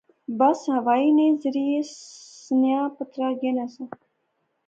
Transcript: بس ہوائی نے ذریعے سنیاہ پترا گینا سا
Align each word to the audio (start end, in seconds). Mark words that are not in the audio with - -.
بس 0.39 0.59
ہوائی 0.75 1.07
نے 1.17 1.27
ذریعے 1.43 1.81
سنیاہ 2.43 2.87
پترا 2.97 3.29
گینا 3.41 3.65
سا 3.73 3.83